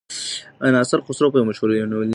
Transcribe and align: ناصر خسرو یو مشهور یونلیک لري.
ناصر 0.75 0.99
خسرو 1.07 1.31
یو 1.39 1.43
مشهور 1.49 1.69
یونلیک 1.73 1.99
لري. 2.01 2.09